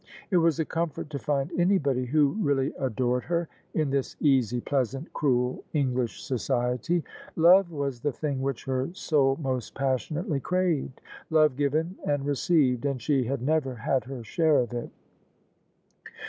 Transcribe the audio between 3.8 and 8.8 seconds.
this easy, pleasant, cruel English society. Love was the thing which